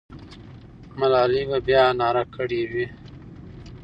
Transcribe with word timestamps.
ملالۍ 0.99 1.41
به 1.49 1.57
بیا 1.67 1.83
ناره 1.99 2.23
کړې 2.33 2.61
وي. 2.71 2.85